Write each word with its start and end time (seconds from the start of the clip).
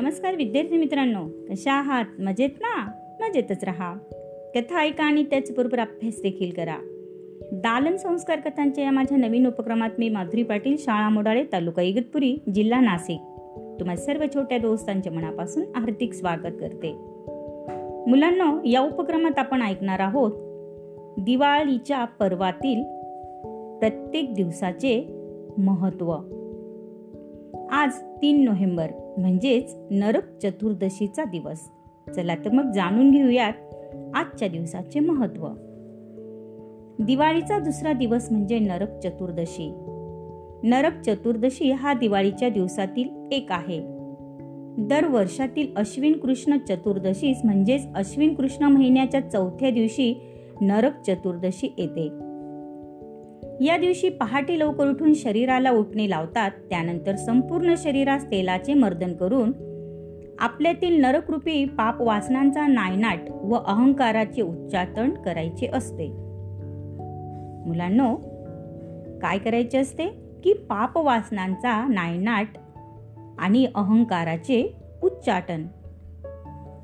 नमस्कार 0.00 0.34
विद्यार्थी 0.34 0.76
मित्रांनो 0.76 1.26
कशा 1.50 1.72
आहात? 1.72 2.04
मजेत 2.18 2.48
ना? 2.60 2.90
मजेतच 3.20 3.64
राहा. 3.64 3.94
कथा 4.54 4.80
ऐका 4.80 5.04
आणि 5.04 5.22
त्याचबरोबर 5.22 5.78
अभ्यास 5.78 6.22
देखील 6.22 6.50
करा. 6.50 6.76
दालन 7.52 7.96
संस्कार 7.96 8.40
कथांच्या 8.40 8.84
या 8.84 8.90
माझ्या 8.90 9.18
नवीन 9.18 9.46
उपक्रमात 9.46 9.90
मी 9.98 10.08
माधुरी 10.08 10.42
पाटील 10.42 10.76
शाळा 10.78 11.08
मोडाळे 11.08 11.44
तालुका 11.52 11.82
इगतपुरी 11.82 12.36
जिल्हा 12.54 12.80
नाशिक. 12.80 13.20
तुम्हा 13.80 13.96
सर्व 13.96 14.24
छोट्या 14.34 14.58
दोस्तांच्या 14.58 15.12
मनापासून 15.12 15.62
हार्दिक 15.76 16.12
स्वागत 16.12 16.52
करते. 16.60 16.92
मुलांना 18.06 18.60
या 18.64 18.80
उपक्रमात 18.80 19.38
आपण 19.38 19.62
ऐकणार 19.62 20.00
आहोत 20.00 20.32
दिवाळीच्या 21.18 22.04
पर्वातील 22.04 22.82
प्रत्येक 23.78 24.34
दिवसाचे 24.34 25.16
महत्त्व. 25.58 26.16
आज 27.70 27.90
तीन 28.22 28.44
नोव्हेंबर 28.44 29.14
म्हणजेच 29.18 29.76
नरक 29.90 30.38
चतुर्दशीचा 30.42 31.24
दिवस. 31.24 31.70
चला 32.16 32.34
तर 32.34 32.50
मग 32.50 32.72
जाणून 32.72 33.10
घेऊयात 33.10 33.52
आजच्या 34.14 34.48
दिवसाचे 34.48 35.00
महत्त्व. 35.00 35.48
दिवाळीचा 37.04 37.58
दुसरा 37.58 37.92
दिवस 37.92 38.28
म्हणजे 38.30 38.58
नरक 38.58 38.98
चतुर्दशी. 38.98 39.74
नरक 40.62 41.00
चतुर्दशी 41.00 41.70
हा 41.70 41.94
दिवाळीच्या 41.94 42.48
दिवसातील 42.48 43.08
एक 43.32 43.52
आहे. 43.52 43.80
दर 44.78 45.06
वर्षातील 45.06 45.66
अश्विन 45.76 46.12
कृष्ण 46.12 46.56
चतुर्दशीस 46.68 47.38
म्हणजेच 47.44 47.86
अश्विन 47.94 48.34
कृष्ण 48.34 48.64
महिन्याच्या 48.64 49.20
चौथ्या 49.20 49.70
दिवशी 49.70 50.20
नरक 50.60 51.02
चतुर्दशी 51.06 51.74
येते. 51.78 52.29
या 53.60 53.76
दिवशी 53.76 54.08
पहाटे 54.08 54.58
लवकर 54.58 54.86
उठून 54.86 55.14
शरीराला 55.14 55.70
उठणे 55.70 56.10
लावतात 56.10 56.50
त्यानंतर 56.50 57.16
संपूर्ण 57.16 57.74
शरीरास 57.78 58.24
तेलाचे 58.24 58.74
मर्दन 58.74 59.12
करून 59.12 59.52
आपल्यातील 60.38 61.00
नरकृपी 61.00 61.64
पाप 61.64 62.02
वासनांचा 62.02 62.66
नायनाट 62.66 63.18
व 63.30 63.54
अहंकाराचे 63.54 64.42
उच्चाटन 64.42 65.10
करायचे 65.10 65.66
असते. 65.66 66.08
मुलांनो 67.66 68.16
काय 69.18 69.38
करायचे 69.38 69.78
असते? 69.78 70.06
की 70.44 70.52
पाप 70.52 70.98
वासनांचा 70.98 71.86
नायनाट 71.88 72.48
आणि 73.38 73.66
अहंकाराचे 73.74 74.76
उच्चाटन. 75.02 75.66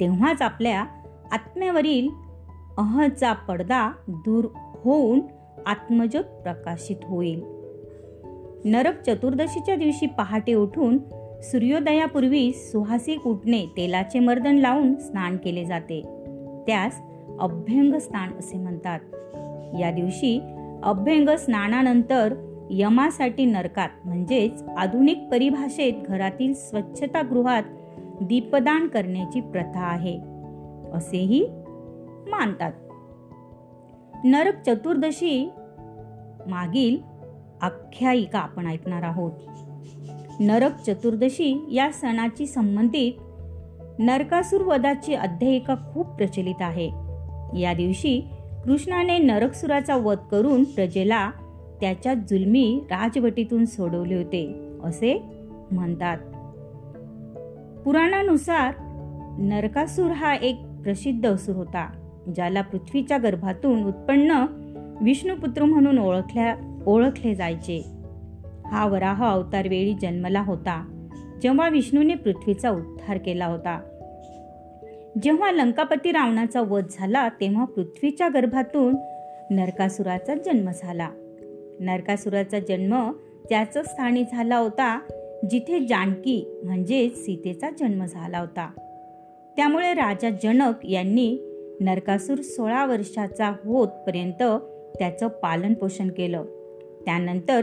तेव्हाच 0.01 0.43
आपल्या 0.43 0.81
आत्म्यावरील 1.33 2.09
अहचा 2.79 3.33
पडदा 3.33 3.93
दूर 4.09 4.45
होऊन 4.57 5.21
आत्मज्योत 5.67 6.25
प्रकाशित 6.25 6.97
होईल. 7.05 7.43
नरक 8.65 9.03
चतुर्दशीच्या 9.03 9.77
दिवशी 9.77 10.07
पहाटे 10.07 10.55
उठून 10.55 10.99
सूर्योदयापूर्वी 11.43 12.53
सुहासिक 12.53 13.27
उठणे 13.27 13.67
तेलाचे 13.77 14.19
मर्दन 14.19 14.57
लावून 14.57 14.95
स्नान 14.97 15.37
केले 15.37 15.65
जाते. 15.65 16.03
त्यास 16.67 17.03
अभ्यंग 17.41 17.95
स्नान 17.95 18.39
असे 18.39 18.59
म्हणतात. 18.59 19.01
या 19.81 19.91
दिवशी 19.91 20.41
अभ्यंग 20.83 21.29
स्नानानंतर 21.29 22.35
यमासाठी 22.71 23.45
नरकात 23.45 23.89
म्हणजेच 24.05 24.63
आधुनिक 24.63 25.19
परिभाषेत 25.33 25.93
घरातील 26.09 26.55
स्वच्छतागृहात 26.55 27.63
दीपदान 28.21 28.87
करण्याची 28.87 29.41
प्रथा 29.41 29.81
आहे. 29.81 30.19
असेही 30.93 31.47
मानतात. 32.27 32.73
नरक 34.25 34.55
चतुर्दशी 34.67 35.51
मागील 36.47 36.97
आख्यायिका 37.61 38.39
आपण 38.39 38.67
ऐकणार 38.67 39.03
आहोत. 39.03 39.33
नरक 40.41 40.77
चतुर्दशी 40.77 41.69
या 41.73 41.93
सणाची 41.93 42.47
संबंधित 42.47 43.13
नरकासूर 43.99 44.61
वधाची 44.61 45.15
अध्यायिका 45.15 45.75
खूप 45.75 46.07
प्रचलित 46.07 46.55
आहे. 46.61 46.91
या 47.61 47.75
दिवशी 47.75 48.23
कृष्णाने 48.65 49.19
नरकसुराचा 49.19 49.97
वध 49.97 50.17
करून 50.17 50.65
प्रजेला 50.65 51.31
त्याच्या 51.81 52.15
जुलमी 52.15 52.81
राजवटीतून 52.91 53.65
सोडवले 53.65 54.15
होते 54.15 54.73
असे 54.85 55.23
म्हणतात. 55.71 56.19
पुराणानुसार 57.85 58.75
नरकासूर 59.39 60.11
हा 60.11 60.35
एक 60.35 60.57
प्रसिद्ध 60.83 61.27
असूर 61.27 61.57
होता. 61.57 62.06
ज्याला 62.35 62.61
पृथ्वीच्या 62.61 63.19
गर्भातून 63.19 63.85
उत्पन्न 63.85 64.47
विष्णुपुत्र 65.01 65.65
म्हणून 65.65 65.99
ओळखल्या 65.99 66.83
ओळखले 66.87 67.35
जायचे. 67.35 67.85
हा 68.67 68.87
वराह 68.87 69.25
अवतार 69.25 69.69
वेळी 69.69 69.95
जन्मला 69.95 70.41
होता 70.41 70.93
जेव्हा 71.43 71.69
विष्णूने 71.69 72.15
पृथ्वीचा 72.15 72.71
उद्धार 72.71 73.19
केला 73.19 73.47
होता. 73.47 73.81
जेव्हा 75.23 75.53
लंकापती 75.53 76.13
रावणाचा 76.13 76.61
वध 76.61 76.85
झाला 76.91 77.29
तेव्हा 77.29 77.65
पृथ्वीच्या 77.65 78.29
गर्भातून 78.29 78.97
नरकासुराचा 79.51 80.35
जन्म 80.35 80.71
झाला. 80.75 81.09
नरकासुराचा 81.81 82.59
जन्म 82.59 83.13
त्याच 83.49 83.79
स्थानी 83.79 84.25
झाला 84.25 84.57
होता 84.57 85.01
जिथे 85.51 85.87
जानकी 85.87 86.61
म्हणजे 86.65 87.09
सीतेचा 87.09 87.71
जन्म 87.71 88.05
झाला 88.05 88.39
होता. 88.39 88.71
त्यामुळे 89.57 89.95
राजा 89.95 90.31
जनक 90.43 90.75
यांनी 90.85 91.46
नरकासूर 91.81 92.39
सोळा 92.41 92.87
वर्षाचा 92.87 93.49
होतपर्यंत 93.65 94.43
त्याचं 94.99 95.29
पालन 95.29 95.75
पोषण 95.75 96.09
केलं. 96.09 96.45
त्यानंतर 97.05 97.61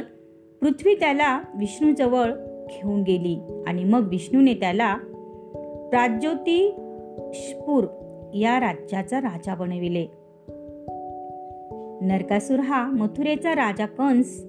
पृथ्वी 0.61 0.95
त्याला 0.95 1.41
विष्णूजवळ 1.59 2.31
घेऊन 2.69 3.01
गेली 3.01 3.63
आणि 3.67 3.83
मग 3.83 4.07
विष्णूने 4.07 4.53
त्याला 4.53 4.95
प्राज्योतिषपूर 5.89 7.83
या 8.33 8.59
राज्याचा 8.59 9.21
राजा 9.21 9.55
बनविले. 9.55 10.07
नरकासूर 12.01 12.59
हा 12.59 12.85
मथुरेचा 12.85 13.51
राजा 13.51 13.85
कंस 13.85 14.45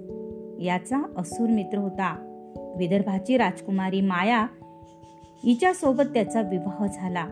याचा 0.60 1.12
असुर 1.16 1.48
मित्र 1.48 1.78
होता. 1.78 2.30
विदर्भाची 2.78 3.36
राजकुमारी 3.36 4.00
माया 4.00 4.46
हिच्यासोबत 5.44 6.04
त्याचा 6.14 6.40
विवाह 6.40 6.86
झाला. 6.94 7.26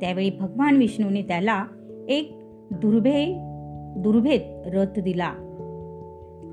त्यावेळी 0.00 0.30
भगवान 0.40 0.76
विष्णूने 0.76 1.22
त्याला 1.22 1.64
एक 2.08 2.32
दुर्भे 2.70 3.44
दुर्भेद 3.96 4.62
रथ 4.66 4.98
दिला. 4.98 5.32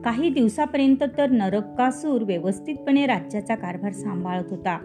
काही 0.06 0.30
दिवसापर्यंत 0.30 1.04
तर 1.18 1.30
नरकासूर 1.30 2.22
व्यवस्थितपणे 2.22 3.06
राज्याचा 3.06 3.56
कारभार 3.56 3.92
सांभाळत 3.92 4.44
होता. 4.50 4.78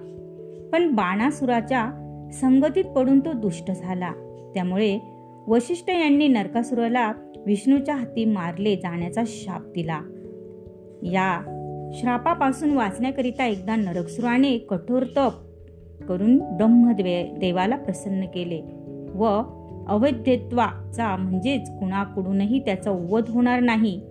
पण 0.73 0.95
बाणासुराच्या 0.95 1.91
संगतीत 2.33 2.85
पडून 2.85 3.21
तो 3.21 3.33
दुष्ट 3.33 3.71
झाला. 3.71 4.13
त्यामुळे 4.55 4.99
वशिष्ठ 5.47 5.91
यांनी 5.91 6.29
नरकासुराला 6.29 7.13
विष्णूच्या 7.47 7.95
हाती 7.95 8.25
मारले 8.25 8.77
जाण्याचा 8.77 9.23
शाप 9.27 9.67
दिला. 9.67 10.01
या 11.03 11.57
श्रापापासून 11.93 12.71
वाचण्याकरिता 12.71 13.47
एकदा 13.47 13.77
नरकसुराने 13.77 14.59
कठोर 14.59 15.03
तप 15.17 15.33
करून 16.09 16.39
ब्रह्मदेवाला 16.57 17.39
देवाला 17.39 17.77
प्रसन्न 17.77 18.25
केले 18.25 18.63
व 19.15 19.43
अवैधत्वाचा 19.89 21.17
म्हणजेच 21.17 21.71
कुणाकडूनही 21.71 22.59
त्याचा 22.59 22.91
वध 22.91 23.29
होणार 23.29 23.61
नाही 23.61 24.03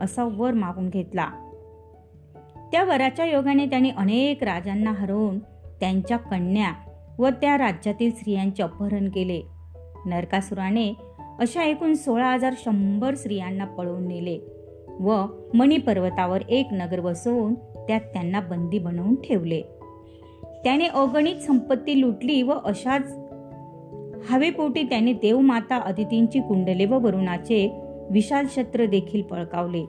असा 0.00 0.24
वर 0.24 0.52
मागून 0.52 0.88
घेतला. 0.88 1.28
त्या 2.72 2.84
वराच्या 2.84 3.24
योगाने 3.24 3.66
त्याने 3.66 3.90
अनेक 3.90 4.44
राजांना 4.44 4.90
हरवून 4.90 5.38
त्यांच्या 5.80 6.16
कन्या 6.16 6.72
व 7.18 7.28
त्या 7.28 7.58
राज्यातील 7.58 8.10
स्त्रियांचे 8.10 8.62
अपहरण 8.62 9.08
केले. 9.08 9.42
नरकासुराने 10.06 10.92
अशा 11.38 11.62
एकूण 11.62 11.94
सोळा 11.94 12.32
हजार 12.32 12.54
शंभर 12.58 13.14
स्त्रियांना 13.14 13.64
पळवून 13.64 14.08
नेले 14.08 14.38
व 15.00 15.24
मणिपर्वतावर 15.54 16.40
एक 16.48 16.66
नगर 16.72 17.00
बसवून 17.00 17.54
त्यात 17.54 18.00
त्यांना 18.00 18.40
बंदी 18.40 18.78
बनवून 18.78 19.14
ठेवले. 19.14 19.62
त्याने 20.66 20.86
अगणित 20.86 21.36
संपत्ती 21.36 22.00
लुटली 22.00 22.42
व 22.42 22.52
अशाच 22.64 23.16
हवेपोटी 24.30 24.82
त्याने 24.82 25.12
देवमाता 25.12 25.76
अदितींची 25.76 26.40
कुंडले 26.40 26.84
व 26.84 26.98
वरुणाचे 26.98 27.80
विशाल 28.10 28.46
छत्र 28.56 28.86
देखील 28.86 29.22
पळकावले. 29.22 29.84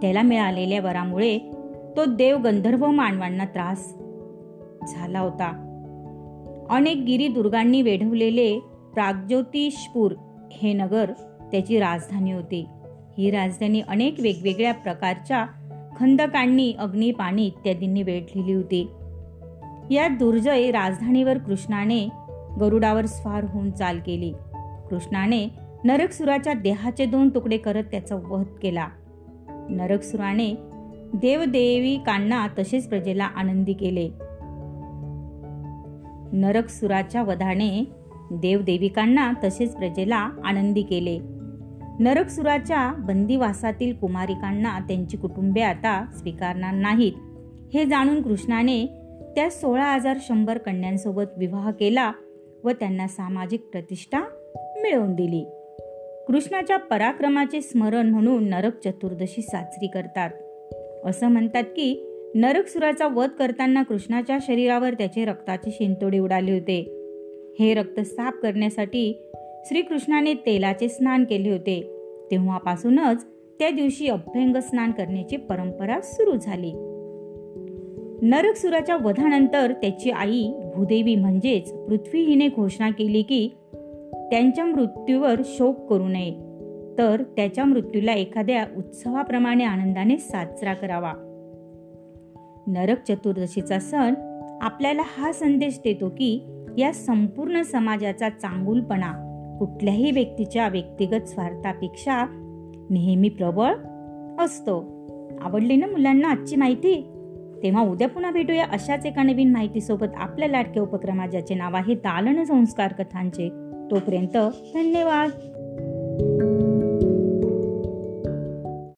त्याला 0.00 0.22
मिळालेल्या 0.22 0.80
वरामुळे 0.80 1.38
तो 1.96 2.04
देव 2.04 2.38
गंधर्व 2.38 2.86
मानवांना 2.86 3.44
त्रास 3.44 3.94
झाला 4.88 5.20
होता. 5.20 5.48
अनेक 6.70 6.96
गिरी 6.96 7.28
दुर्गांनी 7.28 7.82
वेढवलेले 7.82 8.58
प्रागज्योतिषपूर 8.94 10.12
हे 10.52 10.72
नगर 10.72 11.10
त्याची 11.52 11.78
राजधानी 11.78 12.32
होती. 12.32 12.66
ही 13.18 13.30
राजधानी 13.30 13.80
अनेक 13.80 14.14
वेगवेगळ्या 14.20 14.74
प्रकारच्या 14.74 15.46
खंदकांनी 15.96 16.74
अग्नी 16.78 17.10
पाणी 17.10 17.46
इत्यादींनी 17.46 18.02
वेढलेली 18.02 18.52
होती. 18.52 18.88
या 19.90 20.08
दुर्जय 20.08 20.70
राजधानीवर 20.70 21.38
कृष्णाने 21.38 22.08
गरुडावर 22.60 23.06
स्वार 23.06 23.44
होऊन 23.44 23.70
चाल 23.70 24.00
केली. 24.06 24.32
कृष्णाने 24.90 25.48
नरकसुराच्या 25.84 26.52
देहाचे 26.52 27.06
दोन 27.06 27.28
तुकडे 27.28 27.56
करत 27.56 27.84
त्याचा 27.84 28.14
वध 28.14 28.46
केला. 28.62 28.88
नरकसुराने 29.68 30.54
देवदेविकांना 31.14 32.46
तसेच 32.58 32.88
प्रजेला 32.88 33.24
आनंदी 33.24 33.72
केले. 33.72 34.10
नरकसुराच्या 36.32 37.22
वधाने 37.22 37.84
देवदेविकांना 38.30 39.32
तसेच 39.44 39.76
प्रजेला 39.76 40.30
आनंदी 40.44 40.82
केले. 40.82 41.18
नरकसुराच्या 41.98 42.92
बंदिवासातील 42.98 43.94
कुमारिकांना 43.94 44.78
त्यांची 44.78 45.16
कुटुंबे 45.16 45.60
आता 45.60 46.04
स्वीकारणार 46.18 46.74
नाहीत. 46.74 47.12
हे 47.74 47.84
जाणून 47.84 48.22
कृष्णाने 48.22 49.03
त्या 49.36 49.50
सोळा 49.50 49.84
हजार 49.84 50.16
शंभर 50.20 50.58
कन्यांसोबत 50.58 51.22
विवाह 51.36 51.70
केला 51.70 52.12
व 52.64 52.70
त्यांना 52.70 53.08
सामाजिक 53.08 53.60
प्रतिष्ठा 53.60 54.20
मिळवून 54.56 55.14
दिली. 55.14 55.46
कृष्णाच्या 56.26 56.76
पराक्रमाचे 56.76 57.60
स्मरण 57.60 58.06
म्हणून 58.06 58.48
नरक 58.48 58.80
चतुर्दशी 58.84 59.42
साजरी 59.42 59.86
करतात. 59.86 60.30
असं 61.04 61.28
म्हणतात 61.28 61.62
की 61.62 62.10
नरकसुराचा 62.34 63.08
वध 63.08 63.28
करताना 63.28 63.82
कृष्णाच्या 63.82 64.38
शरीरावर 64.40 64.94
त्याचे 64.94 65.24
रक्ताचे 65.24 65.70
शिंतोडे 65.70 66.18
उडाले 66.18 66.52
होते. 66.52 66.80
हे 67.58 67.74
रक्त 67.74 68.00
साफ 68.00 68.34
करण्यासाठी 68.42 69.30
श्रीकृष्णाने 69.66 70.34
तेलाचे 70.34 70.88
स्नान 70.88 71.24
केले 71.24 71.50
होते. 71.50 71.90
तेव्हापासूनच 72.30 73.26
त्या 73.58 73.70
दिवशी 73.70 74.08
अभ्यंग 74.08 74.56
स्नान 74.56 74.90
करण्याची 74.90 75.36
परंपरा 75.36 76.00
सुरू 76.00 76.36
झाली. 76.36 76.93
नरकसुराच्या 78.24 78.96
वधानंतर 78.96 79.72
त्याची 79.72 80.10
आई 80.10 80.52
भूदेवी 80.74 81.16
म्हणजेच 81.16 81.72
पृथ्वी 81.72 82.20
हिने 82.20 82.48
घोषणा 82.48 82.90
केली 82.90 83.22
की 83.22 83.48
त्यांच्या 84.14 84.64
मृत्यूवर 84.64 85.40
शोक 85.44 85.86
करू 85.90 86.08
नये. 86.08 86.30
तर 86.98 87.22
त्याच्या 87.36 87.64
मृत्यूला 87.64 88.12
एखाद्या 88.12 88.66
उत्सवाप्रमाणे 88.76 89.64
आनंदाने 89.64 90.16
साजरा 90.16 90.74
करावा. 90.74 91.12
नरक 92.66 93.02
चतुर्दशीचा 93.08 93.78
सण 93.78 94.14
आपल्याला 94.62 95.02
हा 95.04 95.32
संदेश 95.32 95.80
देतो 95.84 96.08
की 96.08 96.40
या 96.78 96.92
संपूर्ण 96.92 97.62
समाजाचा 97.62 98.28
चांगुलपणा 98.28 99.12
कुठल्याही 99.58 100.10
व्यक्तीच्या 100.10 100.68
व्यक्तिगत 100.68 101.28
स्वार्थापेक्षा 101.28 102.26
नेहमी 102.90 103.28
प्रबळ 103.28 103.74
असतो. 104.38 105.08
आवडली 105.40 105.76
ना 105.76 105.86
मुलांना 105.86 106.28
आजची 106.28 106.56
माहिती? 106.56 107.10
तेव्हा 107.64 107.82
उद्या 107.82 108.08
पुन्हा 108.08 108.30
भेटूया 108.30 108.66
अशाच 108.72 109.06
एका 109.06 109.22
नवीन 109.22 109.52
माहितीसोबत 109.52 110.06
आपल्या 110.16 110.48
लाडक्या 110.48 110.82
उपक्रमा 110.82 111.26
ज्याचे 111.26 111.54
नाव 111.54 111.76
आहे 111.76 111.94
दालन 111.94 112.44
संस्कार 112.44 112.92
कथांचे. 112.92 113.48
तोपर्यंत 113.90 114.36
धन्यवाद. 114.74 115.30